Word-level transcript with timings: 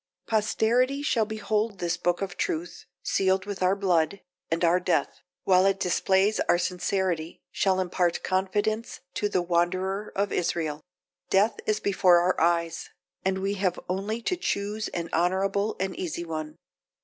Posterity 0.25 1.03
shall 1.03 1.25
behold 1.25 1.77
this 1.77 1.95
book 1.95 2.23
of 2.23 2.35
truth, 2.35 2.85
sealed 3.03 3.45
with 3.45 3.61
our 3.61 3.75
blood; 3.75 4.21
and 4.49 4.63
our 4.65 4.79
death, 4.79 5.21
while 5.43 5.63
it 5.67 5.79
displays 5.79 6.39
our 6.49 6.57
sincerity, 6.57 7.43
shall 7.51 7.79
impart 7.79 8.23
confidence 8.23 9.01
to 9.13 9.29
the 9.29 9.43
wanderer 9.43 10.11
of 10.15 10.33
Israel. 10.33 10.81
Death 11.29 11.59
is 11.67 11.79
before 11.79 12.17
our 12.17 12.41
eyes; 12.43 12.89
and 13.23 13.37
we 13.37 13.53
have 13.53 13.79
only 13.87 14.23
to 14.23 14.35
choose 14.35 14.87
an 14.87 15.07
honourable 15.13 15.75
and 15.79 15.95
easy 15.95 16.25
one. 16.25 16.55